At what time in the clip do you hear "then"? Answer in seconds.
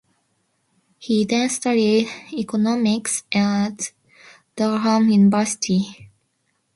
1.25-1.47